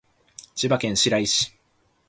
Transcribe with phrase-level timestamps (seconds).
[0.55, 1.55] 千葉県白井市